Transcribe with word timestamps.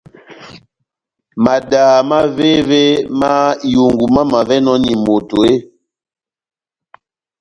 Madaha 1.43 1.97
mávévémá 2.09 3.29
ihungu 3.71 4.05
mamavɛnɔni 4.15 4.91
moto 5.05 5.37
eeeh? 5.47 5.61